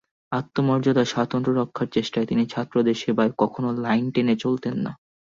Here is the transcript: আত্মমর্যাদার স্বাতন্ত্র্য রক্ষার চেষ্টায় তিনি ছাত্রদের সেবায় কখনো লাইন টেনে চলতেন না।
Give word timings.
আত্মমর্যাদার 0.31 1.07
স্বাতন্ত্র্য 1.07 1.57
রক্ষার 1.57 1.87
চেষ্টায় 1.87 2.27
তিনি 2.27 2.43
ছাত্রদের 2.45 2.95
সেবায় 2.95 3.31
কখনো 3.37 3.69
লাইন 3.83 4.05
টেনে 4.11 4.35
চলতেন 4.35 4.75
না। 4.85 4.91